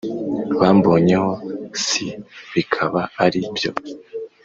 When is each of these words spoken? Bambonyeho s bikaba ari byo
Bambonyeho 0.59 1.31
s 1.83 1.85
bikaba 2.53 3.01
ari 3.25 3.39
byo 3.55 3.71